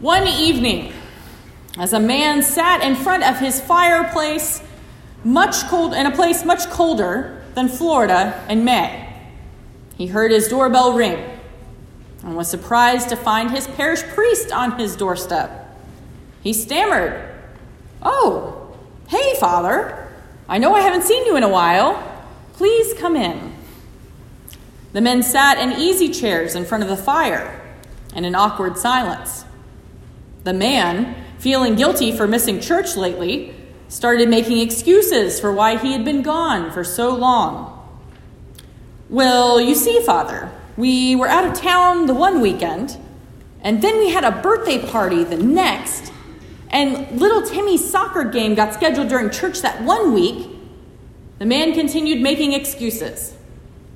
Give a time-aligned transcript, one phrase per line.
[0.00, 0.92] One evening,
[1.76, 4.62] as a man sat in front of his fireplace,
[5.24, 9.12] much cold in a place much colder than Florida in May,
[9.96, 11.18] he heard his doorbell ring
[12.22, 15.76] and was surprised to find his parish priest on his doorstep.
[16.44, 17.20] He stammered,
[18.00, 18.68] "Oh,
[19.08, 20.06] hey, Father.
[20.48, 22.00] I know I haven't seen you in a while.
[22.52, 23.52] Please come in."
[24.92, 27.60] The men sat in easy chairs in front of the fire
[28.14, 29.44] in an awkward silence.
[30.44, 33.54] The man, feeling guilty for missing church lately,
[33.88, 37.74] started making excuses for why he had been gone for so long.
[39.08, 42.98] Well, you see, Father, we were out of town the one weekend,
[43.62, 46.12] and then we had a birthday party the next,
[46.68, 50.50] and little Timmy's soccer game got scheduled during church that one week.
[51.38, 53.34] The man continued making excuses,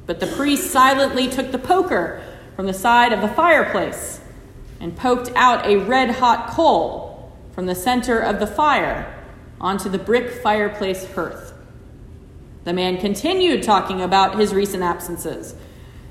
[0.07, 2.23] but the priest silently took the poker
[2.57, 4.22] from the side of the fireplace
[4.83, 9.15] and poked out a red hot coal from the center of the fire
[9.61, 11.55] onto the brick fireplace hearth.
[12.65, 15.55] The man continued talking about his recent absences,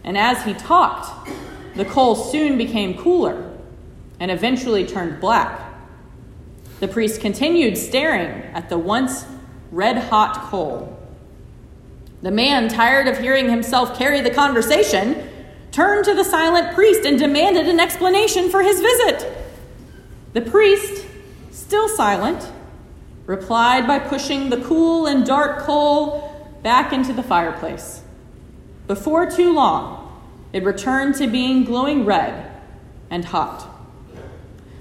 [0.06, 1.30] and as he talked,
[1.76, 3.52] the coal soon became cooler
[4.22, 5.74] and eventually turned black.
[6.80, 9.26] The priest continued staring at the once
[9.72, 10.98] red hot coal.
[12.22, 15.21] The man, tired of hearing himself carry the conversation,
[15.72, 19.38] turned to the silent priest and demanded an explanation for his visit.
[20.34, 21.06] The priest,
[21.52, 22.52] still silent,
[23.26, 28.02] replied by pushing the cool and dark coal back into the fireplace.
[28.88, 29.98] Before too long,
[30.54, 32.52] it returned to being glowing red
[33.10, 33.68] and hot.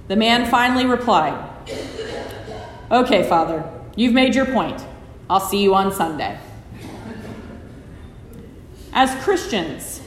[0.08, 1.48] The man finally replied,
[2.90, 4.84] Okay, Father, you've made your point.
[5.28, 6.38] I'll see you on Sunday.
[8.92, 10.02] As Christians,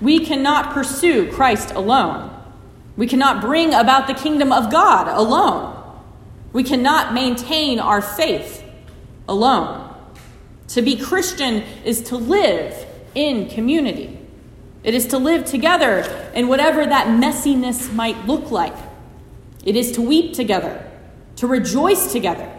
[0.00, 2.34] we cannot pursue Christ alone.
[2.96, 5.74] We cannot bring about the kingdom of God alone.
[6.52, 8.64] We cannot maintain our faith
[9.28, 9.94] alone.
[10.68, 14.18] To be Christian is to live in community.
[14.84, 18.74] It is to live together in whatever that messiness might look like.
[19.64, 20.88] It is to weep together,
[21.36, 22.50] to rejoice together,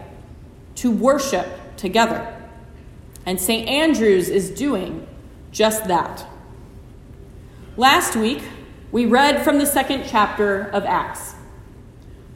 [0.76, 2.36] to worship together.
[3.26, 3.68] And St.
[3.68, 5.06] Andrew's is doing
[5.50, 6.26] just that.
[7.76, 8.42] Last week,
[8.90, 11.36] we read from the second chapter of Acts.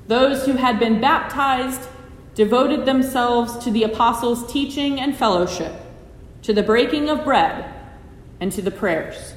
[0.07, 1.89] Those who had been baptized
[2.37, 5.73] devoted themselves to the apostles' teaching and fellowship,
[6.43, 7.75] to the breaking of bread,
[8.39, 9.35] and to the prayers.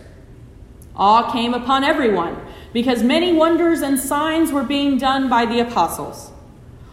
[0.95, 2.37] Awe came upon everyone
[2.73, 6.31] because many wonders and signs were being done by the apostles.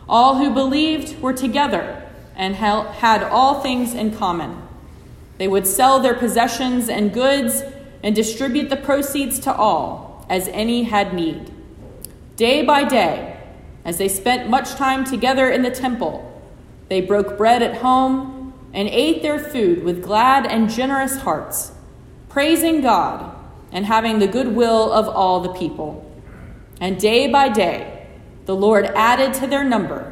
[0.09, 4.63] All who believed were together and had all things in common.
[5.37, 7.63] They would sell their possessions and goods
[8.05, 11.51] and distribute the proceeds to all as any had need.
[12.37, 13.41] Day by day,
[13.83, 16.31] as they spent much time together in the temple,
[16.91, 21.73] they broke bread at home and ate their food with glad and generous hearts,
[22.29, 23.35] praising God
[23.73, 26.05] and having the goodwill of all the people.
[26.83, 28.07] And day by day,
[28.45, 30.11] the Lord added to their number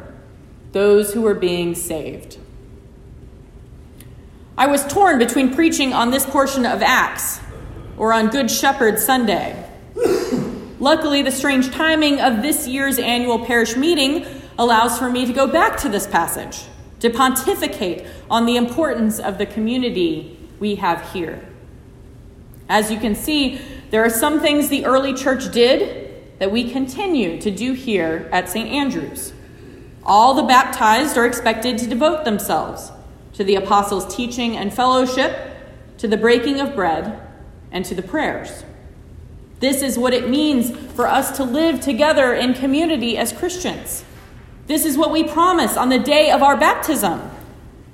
[0.71, 2.39] those who were being saved.
[4.57, 7.42] I was torn between preaching on this portion of Acts
[7.97, 9.69] or on Good Shepherd Sunday.
[10.79, 14.25] Luckily, the strange timing of this year's annual parish meeting
[14.57, 16.63] allows for me to go back to this passage
[16.99, 21.45] to pontificate on the importance of the community we have here.
[22.69, 23.61] As you can see,
[23.91, 28.49] there are some things the early church did that we continue to do here at
[28.49, 28.69] St.
[28.69, 29.33] Andrew's.
[30.05, 32.91] All the baptized are expected to devote themselves
[33.33, 35.57] to the apostles' teaching and fellowship,
[35.97, 37.19] to the breaking of bread,
[37.73, 38.63] and to the prayers.
[39.59, 44.05] This is what it means for us to live together in community as Christians.
[44.67, 47.29] This is what we promise on the day of our baptism.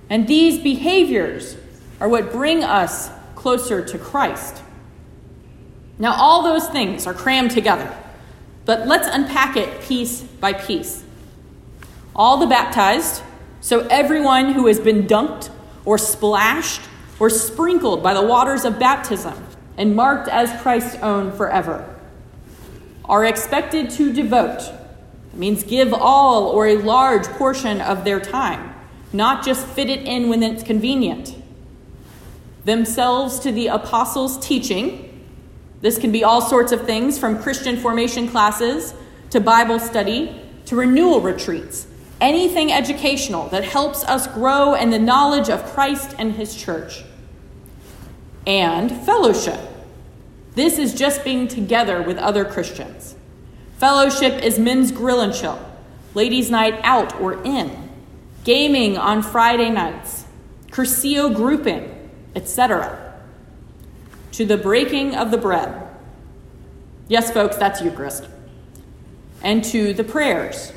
[0.09, 1.55] And these behaviors
[1.99, 4.61] are what bring us closer to Christ.
[5.97, 7.95] Now, all those things are crammed together,
[8.65, 11.03] but let's unpack it piece by piece.
[12.15, 13.21] All the baptized,
[13.61, 15.49] so everyone who has been dunked
[15.85, 16.81] or splashed
[17.19, 19.48] or sprinkled by the waters of baptism
[19.79, 21.95] and marked as Christ's own forever,
[23.05, 24.71] are expected to devote,
[25.33, 28.75] means give all or a large portion of their time,
[29.13, 31.33] not just fit it in when it's convenient,
[32.65, 35.25] themselves to the apostles' teaching.
[35.81, 38.93] This can be all sorts of things from Christian formation classes
[39.29, 41.87] to Bible study to renewal retreats,
[42.19, 47.03] anything educational that helps us grow in the knowledge of Christ and His church.
[48.45, 49.68] And fellowship.
[50.55, 53.15] This is just being together with other Christians.
[53.77, 55.59] Fellowship is men's grill and chill,
[56.13, 57.89] ladies' night out or in,
[58.43, 60.25] gaming on Friday nights,
[60.71, 63.21] Cursillo grouping, etc.
[64.33, 65.87] To the breaking of the bread.
[67.07, 68.27] Yes, folks, that's Eucharist.
[69.41, 70.73] And to the prayers,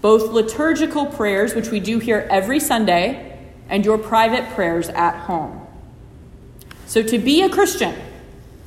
[0.00, 3.38] both liturgical prayers, which we do here every Sunday,
[3.68, 5.66] and your private prayers at home.
[6.86, 7.94] So, to be a Christian,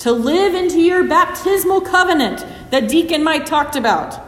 [0.03, 4.19] to live into your baptismal covenant that Deacon Mike talked about,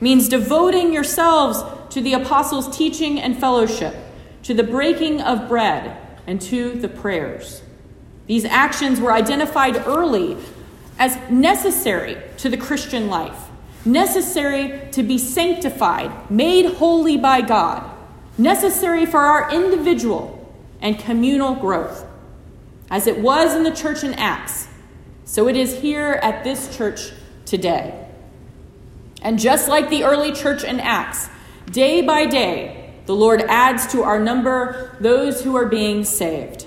[0.00, 1.62] means devoting yourselves
[1.92, 3.96] to the apostles' teaching and fellowship,
[4.44, 5.96] to the breaking of bread,
[6.28, 7.62] and to the prayers.
[8.28, 10.36] These actions were identified early
[11.00, 13.48] as necessary to the Christian life
[13.84, 17.90] necessary to be sanctified, made holy by God,
[18.36, 20.34] necessary for our individual
[20.80, 22.04] and communal growth.
[22.90, 24.67] As it was in the church in Acts,
[25.28, 27.12] so it is here at this church
[27.44, 28.08] today.
[29.20, 31.28] And just like the early church in Acts,
[31.70, 36.66] day by day, the Lord adds to our number those who are being saved.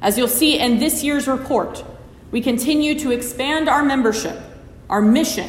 [0.00, 1.84] As you'll see in this year's report,
[2.32, 4.36] we continue to expand our membership,
[4.90, 5.48] our mission,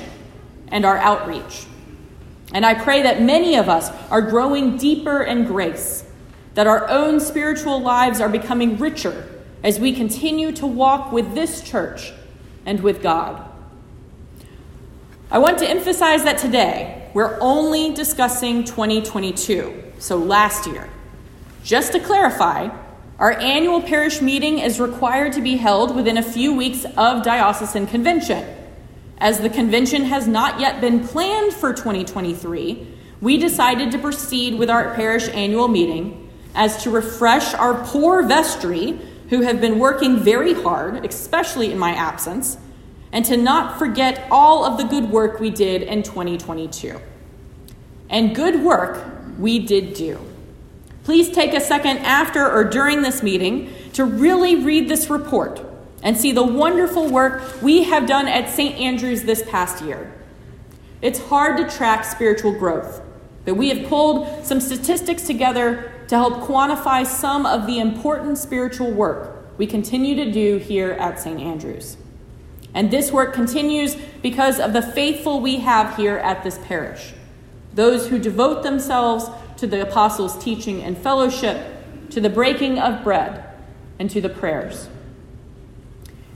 [0.68, 1.66] and our outreach.
[2.54, 6.06] And I pray that many of us are growing deeper in grace,
[6.54, 11.64] that our own spiritual lives are becoming richer as we continue to walk with this
[11.64, 12.14] church
[12.66, 13.50] and with God.
[15.32, 20.90] I want to emphasize that today we're only discussing 2022, so last year.
[21.64, 22.70] Just to clarify,
[23.20, 27.88] our annual parish meeting is required to be held within a few weeks of diocesan
[27.88, 28.46] convention.
[29.18, 32.88] As the convention has not yet been planned for 2023,
[33.22, 39.00] we decided to proceed with our parish annual meeting as to refresh our poor vestry
[39.34, 42.56] who have been working very hard, especially in my absence,
[43.12, 47.00] and to not forget all of the good work we did in 2022.
[48.12, 49.04] And good work
[49.40, 50.20] we did do.
[51.04, 55.66] Please take a second after or during this meeting to really read this report
[56.04, 58.76] and see the wonderful work we have done at St.
[58.76, 60.14] Andrews this past year.
[61.02, 63.02] It's hard to track spiritual growth,
[63.46, 68.92] but we have pulled some statistics together to help quantify some of the important spiritual
[68.92, 71.40] work we continue to do here at St.
[71.40, 71.98] Andrews.
[72.74, 77.14] And this work continues because of the faithful we have here at this parish,
[77.74, 83.44] those who devote themselves to the apostles' teaching and fellowship, to the breaking of bread,
[84.00, 84.90] and to the prayers.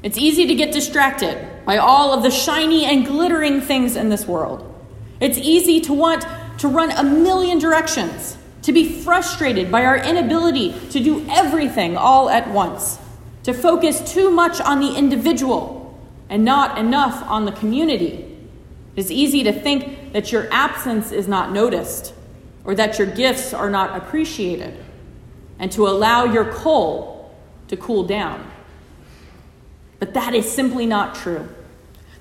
[0.04, 4.28] It's easy to get distracted by all of the shiny and glittering things in this
[4.28, 4.74] world.
[5.20, 6.26] It's easy to want
[6.60, 8.37] to run a million directions,
[8.68, 13.00] to be frustrated by our inability to do everything all at once,
[13.42, 15.98] to focus too much on the individual
[16.28, 18.38] and not enough on the community.
[18.98, 22.14] It's easy to think that your absence is not noticed
[22.66, 24.78] or that your gifts are not appreciated,
[25.60, 27.34] and to allow your coal
[27.70, 28.52] to cool down.
[29.98, 31.48] But that is simply not true.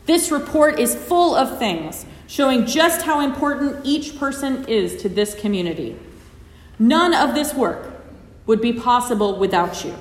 [0.05, 5.35] This report is full of things showing just how important each person is to this
[5.35, 5.99] community.
[6.79, 7.93] None of this work
[8.47, 9.95] would be possible without you.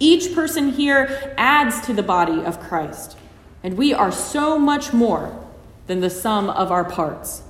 [0.00, 3.16] Each person here adds to the body of Christ,
[3.62, 5.44] and we are so much more
[5.86, 7.42] than the sum of our parts.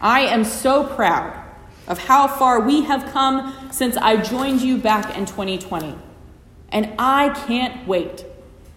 [0.00, 1.42] I am so proud
[1.88, 5.96] of how far we have come since I joined you back in 2020,
[6.70, 8.24] and I can't wait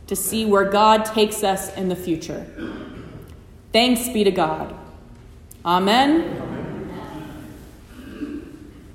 [0.07, 2.45] to see where God takes us in the future.
[3.71, 4.75] Thanks be to God.
[5.63, 6.48] Amen.